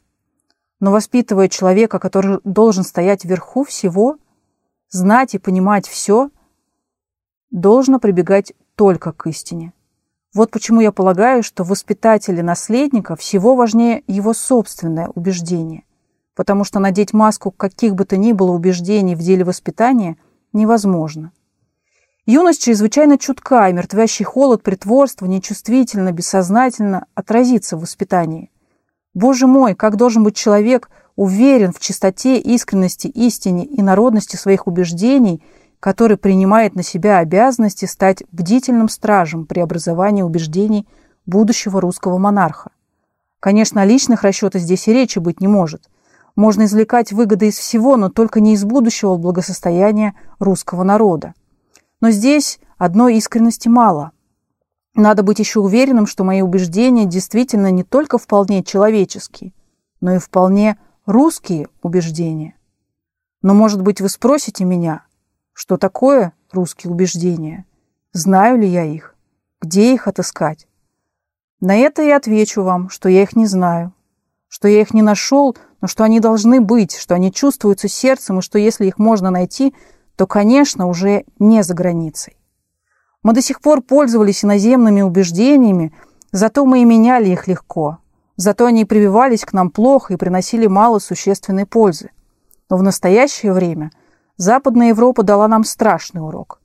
Но 0.80 0.92
воспитывая 0.92 1.50
человека, 1.50 1.98
который 1.98 2.40
должен 2.44 2.84
стоять 2.84 3.26
вверху 3.26 3.64
всего, 3.64 4.18
знать 4.92 5.34
и 5.34 5.40
понимать 5.40 5.88
все, 5.88 6.30
должно 7.50 8.00
прибегать 8.00 8.54
только 8.76 9.14
к 9.14 9.26
истине. 9.26 9.74
Вот 10.32 10.52
почему 10.52 10.80
я 10.80 10.92
полагаю, 10.92 11.42
что 11.42 11.64
в 11.64 11.70
воспитателе 11.70 12.44
наследника 12.44 13.16
всего 13.16 13.56
важнее 13.56 14.04
его 14.06 14.36
собственное 14.36 15.08
убеждение, 15.08 15.86
потому 16.36 16.66
что 16.66 16.80
надеть 16.80 17.14
маску 17.14 17.50
каких 17.50 17.96
бы 17.96 18.06
то 18.06 18.16
ни 18.16 18.32
было 18.32 18.52
убеждений 18.52 19.16
в 19.16 19.20
деле 19.22 19.44
воспитания 19.44 20.18
невозможно. 20.54 21.32
Юность 22.26 22.64
чрезвычайно 22.64 23.18
чутка, 23.18 23.70
и 23.70 23.74
мертвящий 23.74 24.26
холод 24.26 24.64
притворства 24.64 25.26
нечувствительно, 25.26 26.12
бессознательно 26.12 27.06
отразится 27.14 27.78
в 27.78 27.82
воспитании. 27.82 28.52
Боже 29.14 29.48
мой, 29.48 29.76
как 29.76 29.96
должен 29.96 30.24
быть 30.24 30.36
человек 30.36 30.90
уверен 31.16 31.72
в 31.72 31.80
чистоте, 31.80 32.40
искренности, 32.40 33.08
истине 33.08 33.66
и 33.66 33.82
народности 33.82 34.36
своих 34.36 34.68
убеждений– 34.68 35.44
который 35.86 36.18
принимает 36.18 36.74
на 36.74 36.82
себя 36.82 37.20
обязанности 37.20 37.86
стать 37.86 38.24
бдительным 38.32 38.90
стражем 38.90 39.46
при 39.46 39.60
образовании 39.60 40.24
убеждений 40.24 40.88
будущего 41.28 41.80
русского 41.80 42.18
монарха. 42.18 42.72
Конечно, 43.40 43.84
о 43.84 43.86
личных 43.86 44.24
расчетах 44.24 44.64
здесь 44.64 44.88
и 44.88 44.94
речи 44.94 45.20
быть 45.20 45.42
не 45.42 45.48
может. 45.48 45.88
Можно 46.36 46.64
извлекать 46.64 47.12
выгоды 47.12 47.50
из 47.50 47.58
всего, 47.60 47.98
но 47.98 48.10
только 48.10 48.40
не 48.40 48.54
из 48.54 48.64
будущего 48.64 49.16
благосостояния 49.16 50.16
русского 50.40 50.84
народа. 50.84 51.36
Но 52.02 52.12
здесь 52.12 52.60
одной 52.78 53.16
искренности 53.16 53.68
мало. 53.68 54.12
Надо 54.96 55.24
быть 55.24 55.40
еще 55.40 55.60
уверенным, 55.60 56.08
что 56.08 56.24
мои 56.24 56.42
убеждения 56.42 57.06
действительно 57.06 57.72
не 57.72 57.84
только 57.84 58.18
вполне 58.18 58.64
человеческие, 58.64 59.54
но 60.02 60.16
и 60.16 60.20
вполне 60.20 60.78
русские 61.06 61.68
убеждения. 61.82 62.56
Но, 63.42 63.54
может 63.54 63.82
быть, 63.82 64.02
вы 64.02 64.10
спросите 64.10 64.64
меня, 64.66 65.06
что 65.54 65.78
такое 65.78 66.34
русские 66.52 66.92
убеждения? 66.92 67.66
Знаю 68.12 68.58
ли 68.60 68.68
я 68.68 68.84
их? 68.84 69.16
Где 69.62 69.94
их 69.94 70.08
отыскать? 70.08 70.68
На 71.60 71.76
это 71.76 72.02
я 72.02 72.18
отвечу 72.18 72.64
вам, 72.64 72.90
что 72.90 73.10
я 73.10 73.24
их 73.24 73.36
не 73.36 73.46
знаю, 73.46 73.94
что 74.48 74.68
я 74.68 74.82
их 74.82 74.94
не 74.94 75.02
нашел, 75.02 75.56
но 75.82 75.88
что 75.88 76.04
они 76.04 76.20
должны 76.20 76.62
быть, 76.62 76.96
что 76.96 77.16
они 77.16 77.32
чувствуются 77.32 77.88
сердцем, 77.88 78.40
и 78.40 78.42
что 78.42 78.58
если 78.58 78.86
их 78.86 78.98
можно 78.98 79.30
найти, 79.30 79.74
то, 80.16 80.28
конечно, 80.28 80.88
уже 80.88 81.26
не 81.40 81.64
за 81.64 81.74
границей. 81.74 82.38
Мы 83.24 83.34
до 83.34 83.42
сих 83.42 83.62
пор 83.62 83.82
пользовались 83.82 84.44
иноземными 84.46 85.02
убеждениями, 85.02 85.94
зато 86.32 86.66
мы 86.66 86.82
и 86.82 86.86
меняли 86.86 87.30
их 87.30 87.48
легко. 87.48 88.00
Зато 88.38 88.66
они 88.66 88.86
прививались 88.86 89.46
к 89.46 89.54
нам 89.54 89.70
плохо 89.70 90.14
и 90.14 90.18
приносили 90.18 90.68
мало 90.68 91.00
существенной 91.00 91.66
пользы. 91.66 92.12
Но 92.70 92.78
в 92.78 92.84
настоящее 92.84 93.54
время– 93.54 93.92
Западная 94.38 94.90
Европа 94.90 95.24
дала 95.24 95.48
нам 95.48 95.64
страшный 95.64 96.22
урок. 96.22 96.60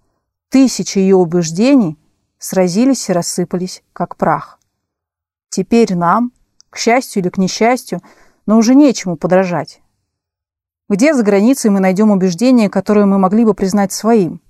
Тысячи 0.49 0.99
ее 0.99 1.15
убеждений 1.15 1.99
сразились 2.39 3.09
и 3.09 3.13
рассыпались, 3.13 3.85
как 3.93 4.17
прах. 4.17 4.59
Теперь 5.51 5.95
нам, 5.95 6.33
к 6.69 6.79
счастью 6.79 7.23
или 7.23 7.29
к 7.29 7.39
несчастью, 7.39 8.01
но 8.47 8.59
уже 8.59 8.75
нечему 8.75 9.17
подражать. 9.17 9.83
Где 10.91 11.15
за 11.15 11.23
границей 11.23 11.71
мы 11.71 11.81
найдем 11.81 12.11
убеждения, 12.11 12.69
которые 12.69 13.07
мы 13.07 13.17
могли 13.17 13.47
бы 13.47 13.55
признать 13.55 13.93
своим? 13.93 14.43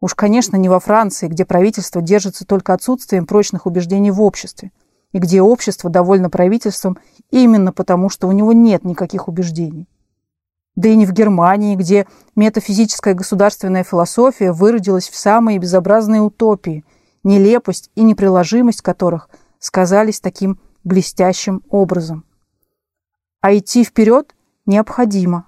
Уж, 0.00 0.14
конечно, 0.14 0.56
не 0.56 0.70
во 0.70 0.80
Франции, 0.80 1.28
где 1.28 1.44
правительство 1.44 2.00
держится 2.00 2.46
только 2.46 2.72
отсутствием 2.72 3.26
прочных 3.26 3.66
убеждений 3.66 4.10
в 4.10 4.22
обществе, 4.22 4.72
и 5.12 5.18
где 5.18 5.42
общество 5.42 5.90
довольно 5.90 6.30
правительством 6.30 6.96
именно 7.30 7.70
потому, 7.70 8.08
что 8.08 8.28
у 8.28 8.32
него 8.32 8.54
нет 8.54 8.82
никаких 8.84 9.28
убеждений 9.28 9.86
да 10.76 10.90
и 10.90 10.94
не 10.94 11.06
в 11.06 11.12
Германии, 11.12 11.74
где 11.74 12.06
метафизическая 12.36 13.14
государственная 13.14 13.82
философия 13.82 14.52
выродилась 14.52 15.08
в 15.08 15.16
самые 15.16 15.58
безобразные 15.58 16.20
утопии, 16.20 16.84
нелепость 17.24 17.90
и 17.94 18.02
неприложимость 18.02 18.82
которых 18.82 19.28
сказались 19.58 20.20
таким 20.20 20.60
блестящим 20.84 21.62
образом. 21.70 22.24
А 23.40 23.56
идти 23.56 23.84
вперед 23.84 24.34
необходимо. 24.66 25.46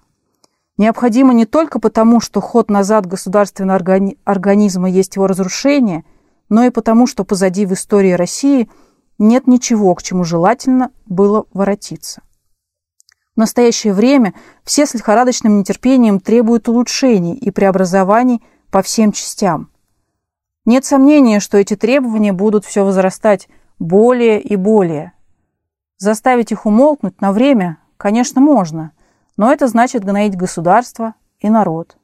Необходимо 0.79 1.35
не 1.35 1.45
только 1.45 1.81
потому, 1.81 2.21
что 2.21 2.41
ход 2.41 2.71
назад 2.71 3.05
государственного 3.05 3.77
органи 3.77 4.17
организма 4.25 4.89
есть 4.89 5.17
его 5.17 5.27
разрушение, 5.27 6.05
но 6.49 6.65
и 6.65 6.71
потому, 6.71 7.09
что 7.09 7.25
позади 7.25 7.67
в 7.67 7.73
истории 7.73 8.13
России 8.13 8.71
нет 9.19 9.49
ничего, 9.49 9.93
к 9.97 10.03
чему 10.05 10.23
желательно 10.23 10.93
было 11.05 11.47
воротиться. 11.53 12.23
В 13.35 13.41
настоящее 13.41 13.93
время 13.93 14.35
все 14.63 14.87
с 14.87 14.95
лихорадочным 14.95 15.59
нетерпением 15.59 16.21
требуют 16.21 16.69
улучшений 16.69 17.35
и 17.35 17.51
преобразований 17.51 18.41
по 18.71 18.81
всем 18.83 19.11
частям. 19.11 19.71
Нет 20.65 20.85
сомнения, 20.85 21.41
что 21.41 21.59
эти 21.59 21.75
требования 21.75 22.33
будут 22.33 22.65
все 22.65 22.85
возрастать 22.85 23.49
более 23.81 24.41
и 24.41 24.55
более. 24.55 25.13
Заставить 25.99 26.53
их 26.53 26.67
умолкнуть 26.67 27.21
на 27.21 27.33
время, 27.33 27.79
конечно, 27.97 28.41
можно, 28.41 28.93
но 29.39 29.51
это 29.51 29.69
значит 29.69 30.05
гноить 30.05 30.37
государство 30.37 31.15
и 31.39 31.49
народ. 31.49 31.97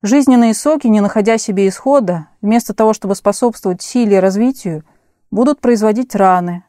Жизненные 0.00 0.54
соки, 0.54 0.86
не 0.86 1.00
находя 1.00 1.36
себе 1.38 1.68
исхода, 1.68 2.28
вместо 2.40 2.72
того, 2.72 2.92
чтобы 2.92 3.14
способствовать 3.16 3.82
силе 3.82 4.16
и 4.16 4.20
развитию, 4.20 4.84
будут 5.30 5.60
производить 5.60 6.14
раны, 6.14 6.64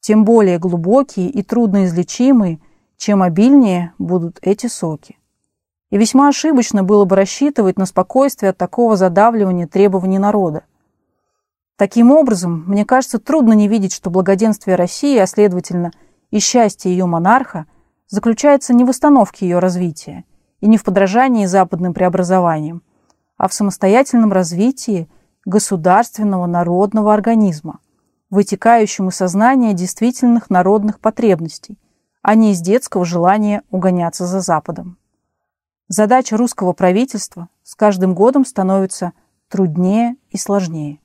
тем 0.00 0.24
более 0.24 0.58
глубокие 0.58 1.30
и 1.30 1.42
трудноизлечимые, 1.42 2.60
чем 2.96 3.22
обильнее 3.22 3.94
будут 3.98 4.38
эти 4.42 4.66
соки. 4.66 5.18
И 5.90 5.96
весьма 5.96 6.28
ошибочно 6.28 6.82
было 6.82 7.04
бы 7.04 7.16
рассчитывать 7.16 7.78
на 7.78 7.86
спокойствие 7.86 8.50
от 8.50 8.58
такого 8.58 8.96
задавливания 8.96 9.66
требований 9.66 10.18
народа. 10.18 10.64
Таким 11.76 12.10
образом, 12.10 12.64
мне 12.66 12.84
кажется, 12.84 13.18
трудно 13.18 13.54
не 13.54 13.68
видеть, 13.68 13.94
что 13.94 14.10
благоденствие 14.10 14.76
России, 14.76 15.16
а 15.18 15.26
следовательно 15.26 15.92
и 16.30 16.40
счастье 16.40 16.90
ее 16.90 17.06
монарха, 17.06 17.66
заключается 18.12 18.74
не 18.74 18.84
в 18.84 18.90
остановке 18.90 19.48
ее 19.48 19.58
развития 19.58 20.24
и 20.60 20.68
не 20.68 20.76
в 20.76 20.84
подражании 20.84 21.46
западным 21.46 21.94
преобразованиям, 21.94 22.82
а 23.38 23.48
в 23.48 23.54
самостоятельном 23.54 24.32
развитии 24.32 25.08
государственного 25.46 26.44
народного 26.44 27.14
организма, 27.14 27.80
вытекающем 28.28 29.08
из 29.08 29.16
сознания 29.16 29.72
действительных 29.72 30.50
народных 30.50 31.00
потребностей, 31.00 31.78
а 32.20 32.34
не 32.34 32.52
из 32.52 32.60
детского 32.60 33.06
желания 33.06 33.62
угоняться 33.70 34.26
за 34.26 34.40
Западом. 34.40 34.98
Задача 35.88 36.36
русского 36.36 36.74
правительства 36.74 37.48
с 37.62 37.74
каждым 37.74 38.14
годом 38.14 38.44
становится 38.44 39.14
труднее 39.48 40.16
и 40.28 40.36
сложнее. 40.36 40.98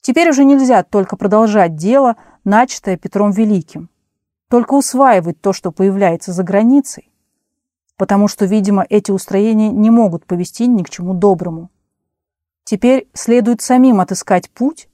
Теперь 0.00 0.30
уже 0.30 0.46
нельзя 0.46 0.84
только 0.84 1.16
продолжать 1.16 1.76
дело, 1.76 2.16
начатое 2.44 2.96
Петром 2.96 3.30
Великим, 3.30 3.90
только 4.50 4.74
усваивать 4.74 5.40
то, 5.40 5.52
что 5.52 5.70
появляется 5.70 6.32
за 6.32 6.42
границей, 6.42 7.08
потому 7.96 8.26
что, 8.26 8.46
видимо, 8.46 8.84
эти 8.90 9.12
устроения 9.12 9.70
не 9.70 9.90
могут 9.90 10.26
повести 10.26 10.66
ни 10.66 10.82
к 10.82 10.90
чему 10.90 11.14
доброму. 11.14 11.70
Теперь 12.64 13.08
следует 13.14 13.62
самим 13.62 14.00
отыскать 14.00 14.50
путь, 14.50 14.88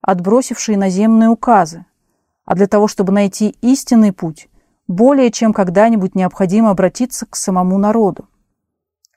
отбросивший 0.00 0.76
наземные 0.76 1.28
указы, 1.28 1.86
а 2.44 2.54
для 2.54 2.68
того, 2.68 2.86
чтобы 2.86 3.12
найти 3.12 3.56
истинный 3.62 4.12
путь, 4.12 4.48
более 4.86 5.32
чем 5.32 5.52
когда-нибудь 5.52 6.14
необходимо 6.14 6.70
обратиться 6.70 7.26
к 7.26 7.34
самому 7.34 7.78
народу. 7.78 8.28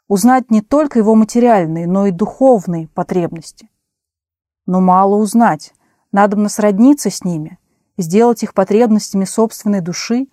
Узнать 0.08 0.50
не 0.50 0.62
только 0.62 0.98
его 0.98 1.14
материальные, 1.14 1.86
но 1.86 2.08
и 2.08 2.12
духовные 2.12 2.88
потребности. 2.88 3.70
Но 4.66 4.82
мало 4.82 5.18
узнать, 5.18 5.76
надо 6.12 6.50
сродниться 6.50 7.12
с 7.12 7.24
ними– 7.24 7.60
сделать 7.98 8.44
их 8.44 8.54
потребностями 8.54 9.26
собственной 9.26 9.82
души 9.82 10.28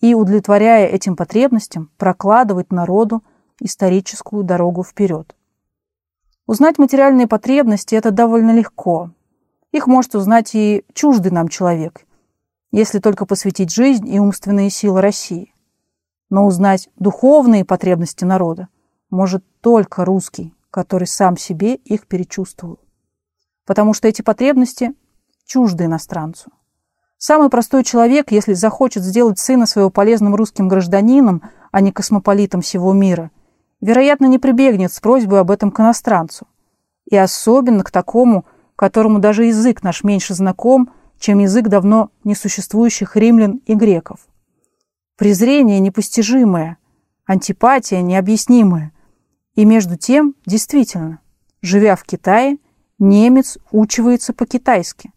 и, 0.00 0.14
удовлетворяя 0.14 0.86
этим 0.86 1.16
потребностям, 1.16 1.90
прокладывать 1.96 2.70
народу 2.70 3.22
историческую 3.60 4.44
дорогу 4.44 4.84
вперед. 4.84 5.34
Узнать 6.46 6.78
материальные 6.78 7.26
потребности– 7.26 7.94
это 7.96 8.10
довольно 8.10 8.54
легко. 8.54 9.10
Их 9.72 9.86
может 9.86 10.14
узнать 10.14 10.54
и 10.54 10.84
чуждый 10.94 11.32
нам 11.32 11.48
человек, 11.48 12.06
если 12.70 13.00
только 13.00 13.26
посвятить 13.26 13.72
жизнь 13.72 14.08
и 14.08 14.20
умственные 14.20 14.70
силы 14.70 15.00
России. 15.00 15.52
Но 16.30 16.46
узнать 16.46 16.88
духовные 16.96 17.64
потребности 17.64 18.24
народа 18.24 18.68
может 19.10 19.44
только 19.60 20.04
русский, 20.04 20.54
который 20.70 21.06
сам 21.06 21.36
себе 21.36 21.74
их 21.74 22.06
перечувствовал. 22.06 22.78
Потому 23.64 23.92
что 23.92 24.06
эти 24.06 24.22
потребности 24.22 24.94
чужды 25.46 25.84
иностранцу. 25.84 26.52
Самый 27.18 27.48
простой 27.48 27.82
человек, 27.82 28.30
если 28.30 28.52
захочет 28.52 29.02
сделать 29.02 29.38
сына 29.38 29.66
своего 29.66 29.88
полезным 29.88 30.34
русским 30.34 30.68
гражданином, 30.68 31.42
а 31.72 31.80
не 31.80 31.90
космополитом 31.90 32.60
всего 32.60 32.92
мира, 32.92 33.30
вероятно, 33.80 34.26
не 34.26 34.38
прибегнет 34.38 34.92
с 34.92 35.00
просьбой 35.00 35.40
об 35.40 35.50
этом 35.50 35.70
к 35.70 35.80
иностранцу. 35.80 36.46
И 37.10 37.16
особенно 37.16 37.84
к 37.84 37.90
такому, 37.90 38.44
которому 38.74 39.18
даже 39.18 39.44
язык 39.44 39.82
наш 39.82 40.04
меньше 40.04 40.34
знаком, 40.34 40.90
чем 41.18 41.38
язык 41.38 41.68
давно 41.68 42.10
несуществующих 42.24 43.16
римлян 43.16 43.62
и 43.64 43.74
греков. 43.74 44.20
Презрение 45.16 45.80
непостижимое, 45.80 46.76
антипатия 47.24 48.02
необъяснимая. 48.02 48.92
И 49.54 49.64
между 49.64 49.96
тем, 49.96 50.34
действительно, 50.44 51.20
живя 51.62 51.96
в 51.96 52.04
Китае, 52.04 52.58
немец 52.98 53.56
учивается 53.70 54.34
по-китайски 54.34 55.12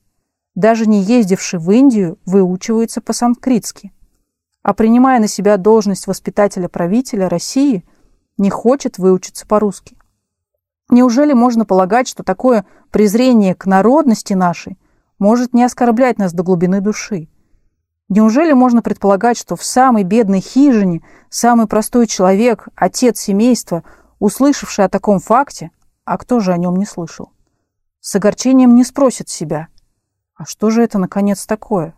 даже 0.59 0.87
не 0.87 1.01
ездивший 1.01 1.57
в 1.57 1.71
Индию, 1.71 2.19
выучивается 2.25 2.99
по-санскритски. 2.99 3.93
А 4.61 4.73
принимая 4.73 5.21
на 5.21 5.27
себя 5.29 5.55
должность 5.55 6.05
воспитателя-правителя 6.05 7.29
России, 7.29 7.85
не 8.37 8.49
хочет 8.49 8.97
выучиться 8.97 9.47
по-русски. 9.47 9.95
Неужели 10.89 11.31
можно 11.31 11.63
полагать, 11.63 12.09
что 12.09 12.23
такое 12.23 12.65
презрение 12.91 13.55
к 13.55 13.67
народности 13.67 14.33
нашей 14.33 14.77
может 15.17 15.53
не 15.53 15.63
оскорблять 15.63 16.17
нас 16.17 16.33
до 16.33 16.43
глубины 16.43 16.81
души? 16.81 17.29
Неужели 18.09 18.51
можно 18.51 18.81
предполагать, 18.81 19.37
что 19.37 19.55
в 19.55 19.63
самой 19.63 20.03
бедной 20.03 20.41
хижине 20.41 21.03
самый 21.29 21.67
простой 21.67 22.05
человек, 22.05 22.67
отец 22.75 23.17
семейства, 23.17 23.85
услышавший 24.19 24.83
о 24.83 24.89
таком 24.89 25.19
факте, 25.19 25.71
а 26.03 26.17
кто 26.17 26.41
же 26.41 26.51
о 26.51 26.57
нем 26.57 26.75
не 26.75 26.85
слышал, 26.85 27.31
с 28.01 28.13
огорчением 28.13 28.75
не 28.75 28.83
спросит 28.83 29.29
себя– 29.29 29.69
а 30.39 30.45
что 30.45 30.69
же 30.69 30.81
это, 30.81 30.97
наконец, 30.99 31.45
такое? 31.45 31.93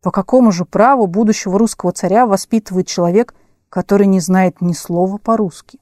По 0.00 0.12
какому 0.12 0.52
же 0.52 0.64
праву 0.64 1.08
будущего 1.08 1.58
русского 1.58 1.90
царя 1.90 2.24
воспитывает 2.24 2.86
человек, 2.86 3.34
который 3.68 4.06
не 4.06 4.20
знает 4.20 4.60
ни 4.60 4.74
слова 4.74 5.18
по-русски? 5.18 5.80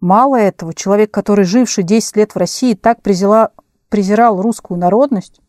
Мало 0.00 0.36
этого, 0.36 0.74
человек, 0.74 1.10
который, 1.10 1.46
живший 1.46 1.84
10 1.84 2.16
лет 2.16 2.34
в 2.34 2.36
России, 2.36 2.74
так 2.74 3.00
презирал, 3.00 3.48
презирал 3.88 4.42
русскую 4.42 4.78
народность, 4.78 5.40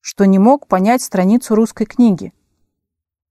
что 0.00 0.26
не 0.26 0.38
мог 0.38 0.66
понять 0.66 1.00
страницу 1.00 1.54
русской 1.54 1.86
книги. 1.86 2.34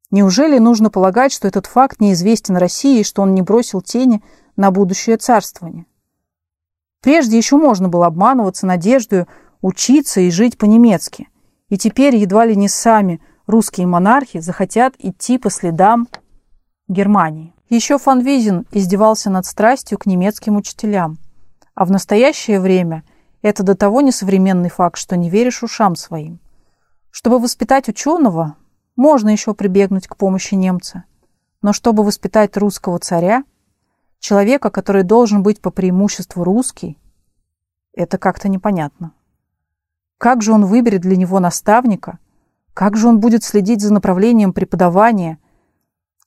Неужели 0.09 0.57
нужно 0.57 0.89
полагать, 0.89 1.31
что 1.31 1.47
этот 1.47 1.67
факт 1.67 1.99
неизвестен 1.99 2.57
России 2.57 3.01
и 3.01 3.03
что 3.03 3.21
он 3.21 3.35
не 3.35 3.43
бросил 3.43 3.83
тени 3.83 4.23
на 4.55 4.71
будущее 4.71 5.17
царствование? 5.17 5.85
Прежде 7.03 7.37
еще 7.37 7.57
можно 7.57 7.89
было 7.89 8.07
обманываться 8.07 8.65
надеждой, 8.65 9.27
учиться 9.61 10.21
и 10.21 10.31
жить 10.31 10.57
по-немецки. 10.57 11.29
И 11.69 11.77
теперь 11.77 12.15
едва 12.15 12.45
ли 12.45 12.55
не 12.55 12.69
сами 12.69 13.21
русские 13.45 13.87
монархи 13.87 14.39
захотят 14.39 14.95
идти 14.99 15.37
по 15.37 15.49
следам 15.49 16.07
Германии. 16.87 17.53
Еще 17.69 17.97
фон 17.97 18.21
Визин 18.21 18.65
издевался 18.71 19.29
над 19.29 19.45
страстью 19.45 19.97
к 19.97 20.05
немецким 20.05 20.55
учителям. 20.55 21.17
А 21.75 21.85
в 21.85 21.91
настоящее 21.91 22.59
время 22.59 23.03
это 23.41 23.63
до 23.63 23.75
того 23.75 24.01
несовременный 24.01 24.69
факт, 24.69 24.97
что 24.97 25.17
не 25.17 25.29
веришь 25.29 25.63
ушам 25.63 25.95
своим. 25.95 26.39
Чтобы 27.11 27.39
воспитать 27.39 27.89
ученого, 27.89 28.55
можно 28.95 29.29
еще 29.29 29.53
прибегнуть 29.53 30.07
к 30.07 30.15
помощи 30.15 30.55
немца. 30.55 31.03
Но 31.61 31.73
чтобы 31.73 32.03
воспитать 32.03 32.55
русского 32.57 32.99
царя, 32.99 33.43
человека, 34.19 34.69
который 34.69 35.03
должен 35.03 35.43
быть 35.43 35.61
по 35.61 35.69
преимуществу 35.69 36.43
русский, 36.43 36.97
это 37.93 38.17
как-то 38.17 38.47
непонятно. 38.47 39.13
Как 40.17 40.41
же 40.41 40.51
он 40.51 40.65
выберет 40.65 41.01
для 41.01 41.15
него 41.15 41.39
наставника? 41.39 42.17
Как 42.73 42.97
же 42.97 43.07
он 43.07 43.19
будет 43.19 43.43
следить 43.43 43.81
за 43.81 43.93
направлением 43.93 44.51
преподавания? 44.51 45.37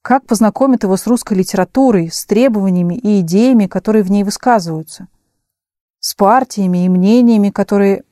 Как 0.02 0.26
познакомит 0.26 0.84
его 0.84 0.96
с 0.96 1.06
русской 1.06 1.34
литературой, 1.34 2.10
с 2.10 2.24
требованиями 2.24 2.94
и 2.94 3.20
идеями, 3.20 3.66
которые 3.66 4.02
в 4.02 4.10
ней 4.10 4.22
высказываются? 4.22 5.08
С 5.98 6.14
партиями 6.14 6.84
и 6.84 6.88
мнениями, 6.88 7.50
которые, 7.50 8.04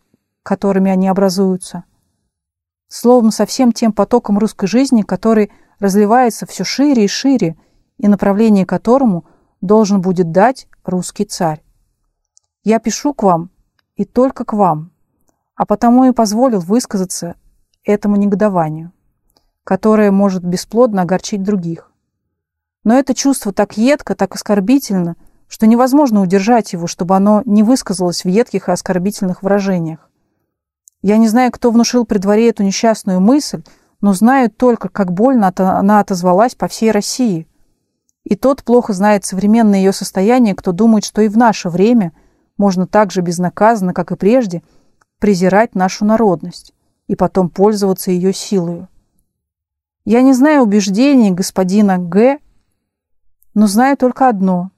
которыми 0.42 0.90
они 0.90 1.08
образуются? 1.08 1.84
Словом, 2.88 3.30
со 3.30 3.46
всем 3.46 3.72
тем 3.72 3.92
потоком 3.92 4.38
русской 4.38 4.66
жизни, 4.66 5.02
который 5.02 5.50
разливается 5.78 6.46
все 6.46 6.64
шире 6.64 7.04
и 7.04 7.08
шире, 7.08 7.56
и 7.98 8.08
направление 8.08 8.66
которому 8.66 9.24
должен 9.60 10.00
будет 10.00 10.32
дать 10.32 10.68
русский 10.84 11.24
царь. 11.24 11.62
Я 12.64 12.78
пишу 12.80 13.14
к 13.14 13.22
вам 13.22 13.50
и 13.96 14.04
только 14.04 14.44
к 14.44 14.52
вам, 14.52 14.92
а 15.58 15.66
потому 15.66 16.04
и 16.04 16.12
позволил 16.12 16.60
высказаться 16.60 17.34
этому 17.84 18.16
негодованию, 18.16 18.92
которое 19.64 20.12
может 20.12 20.44
бесплодно 20.44 21.02
огорчить 21.02 21.42
других. 21.42 21.90
Но 22.84 22.96
это 22.96 23.12
чувство 23.12 23.52
так 23.52 23.76
едко, 23.76 24.14
так 24.14 24.36
оскорбительно, 24.36 25.16
что 25.48 25.66
невозможно 25.66 26.22
удержать 26.22 26.72
его, 26.72 26.86
чтобы 26.86 27.16
оно 27.16 27.42
не 27.44 27.64
высказалось 27.64 28.24
в 28.24 28.28
едких 28.28 28.68
и 28.68 28.72
оскорбительных 28.72 29.42
выражениях. 29.42 30.08
Я 31.02 31.16
не 31.16 31.26
знаю, 31.26 31.50
кто 31.50 31.72
внушил 31.72 32.06
при 32.06 32.18
дворе 32.18 32.50
эту 32.50 32.62
несчастную 32.62 33.20
мысль, 33.20 33.64
но 34.00 34.12
знаю 34.12 34.50
только, 34.50 34.88
как 34.88 35.12
больно 35.12 35.52
она 35.56 35.98
отозвалась 35.98 36.54
по 36.54 36.68
всей 36.68 36.92
России. 36.92 37.48
И 38.22 38.36
тот 38.36 38.62
плохо 38.62 38.92
знает 38.92 39.24
современное 39.24 39.80
ее 39.80 39.92
состояние, 39.92 40.54
кто 40.54 40.70
думает, 40.70 41.04
что 41.04 41.20
и 41.20 41.28
в 41.28 41.36
наше 41.36 41.68
время 41.68 42.12
можно 42.56 42.86
так 42.86 43.10
же 43.10 43.22
безнаказанно, 43.22 43.92
как 43.92 44.12
и 44.12 44.16
прежде– 44.16 44.62
презирать 45.18 45.74
нашу 45.74 46.04
народность 46.04 46.72
и 47.06 47.16
потом 47.16 47.50
пользоваться 47.50 48.10
ее 48.10 48.32
силою. 48.32 48.88
Я 50.04 50.22
не 50.22 50.32
знаю 50.32 50.62
убеждений 50.62 51.30
господина 51.30 51.98
Г., 51.98 52.38
но 53.54 53.66
знаю 53.66 53.96
только 53.96 54.28
одно, 54.28 54.70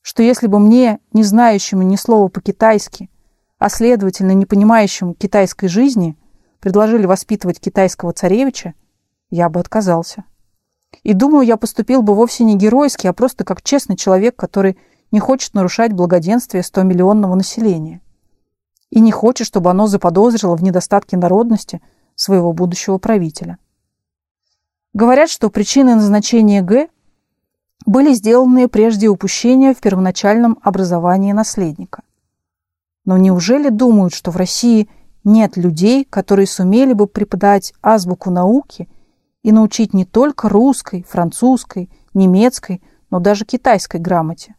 что 0.00 0.22
если 0.22 0.46
бы 0.46 0.58
мне, 0.58 0.98
не 1.12 1.22
знающему 1.22 1.82
ни 1.82 1.96
слова 1.96 2.28
по-китайски, 2.28 3.10
а 3.58 3.68
следовательно 3.68 4.32
не 4.32 4.46
понимающему 4.46 5.14
китайской 5.14 5.68
жизни, 5.68 6.16
предложили 6.60 7.06
воспитывать 7.06 7.60
китайского 7.60 8.12
царевича, 8.12 8.74
я 9.30 9.48
бы 9.48 9.60
отказался. 9.60 10.24
И 11.02 11.12
думаю, 11.12 11.46
я 11.46 11.56
поступил 11.56 12.02
бы 12.02 12.14
вовсе 12.14 12.44
не 12.44 12.56
геройски, 12.56 13.06
а 13.06 13.12
просто 13.12 13.44
как 13.44 13.62
честный 13.62 13.96
человек, 13.96 14.36
который 14.36 14.78
не 15.10 15.20
хочет 15.20 15.54
нарушать 15.54 15.92
благоденствие 15.92 16.62
100-миллионного 16.62 17.34
населения 17.34 18.00
и 18.94 19.00
не 19.00 19.10
хочет, 19.10 19.44
чтобы 19.48 19.70
оно 19.70 19.88
заподозрило 19.88 20.56
в 20.56 20.62
недостатке 20.62 21.16
народности 21.16 21.82
своего 22.14 22.52
будущего 22.52 22.98
правителя. 22.98 23.58
Говорят, 24.92 25.30
что 25.30 25.50
причиной 25.50 25.96
назначения 25.96 26.62
Г 26.62 26.88
были 27.86 28.14
сделанные 28.14 28.68
прежде 28.68 29.08
упущения 29.08 29.74
в 29.74 29.80
первоначальном 29.80 30.58
образовании 30.62 31.32
наследника. 31.32 32.04
Но 33.04 33.16
неужели 33.16 33.68
думают, 33.68 34.14
что 34.14 34.30
в 34.30 34.36
России 34.36 34.88
нет 35.24 35.56
людей, 35.56 36.04
которые 36.04 36.46
сумели 36.46 36.92
бы 36.92 37.08
преподать 37.08 37.74
азбуку 37.82 38.30
науки 38.30 38.88
и 39.42 39.50
научить 39.50 39.92
не 39.92 40.04
только 40.04 40.48
русской, 40.48 41.02
французской, 41.02 41.90
немецкой, 42.14 42.80
но 43.10 43.18
даже 43.18 43.44
китайской 43.44 44.00
грамоте? 44.00 44.54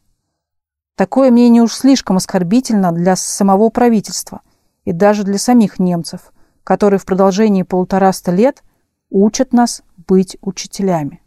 Такое 0.96 1.30
мнение 1.30 1.62
уж 1.62 1.74
слишком 1.74 2.18
оскорбительно 2.18 2.92
для 2.92 3.16
самого 3.16 3.70
правительства 3.70 4.42
и 4.86 4.94
даже 4.94 5.24
для 5.24 5.38
самих 5.38 5.78
немцев, 5.78 6.32
которые 6.64 7.00
в 7.00 7.06
продолжении 7.06 7.64
полутораста 7.64 8.32
лет 8.32 8.64
учат 9.10 9.52
нас 9.52 9.84
быть 10.08 10.38
учителями. 10.42 11.22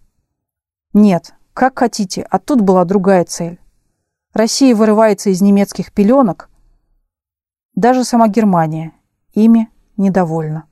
Нет, 0.95 1.35
как 1.53 1.79
хотите, 1.79 2.27
а 2.31 2.39
тут 2.39 2.63
была 2.63 2.85
другая 2.85 3.25
цель. 3.25 3.61
Россия 4.33 4.75
вырывается 4.75 5.31
из 5.31 5.43
немецких 5.43 5.93
пеленок, 5.93 6.49
даже 7.75 8.05
сама 8.05 8.29
Германия 8.29 8.93
ими 9.35 9.71
недовольна. 9.97 10.68